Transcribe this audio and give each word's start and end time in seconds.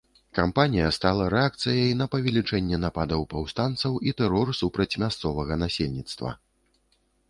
Кампанія 0.37 0.87
стала 0.95 1.27
рэакцыяй 1.33 1.91
на 1.99 2.07
павелічэнне 2.17 2.81
нападаў 2.87 3.29
паўстанцаў 3.37 4.03
і 4.09 4.17
тэрор 4.23 4.47
супраць 4.65 4.93
мясцовага 5.07 5.53
насельніцтва. 5.65 6.39